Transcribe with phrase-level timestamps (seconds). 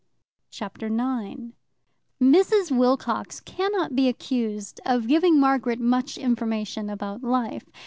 [0.49, 1.53] Chapter 9
[2.19, 2.75] Mrs.
[2.75, 7.69] Wilcox cannot be accused of giving Margaret much information about life.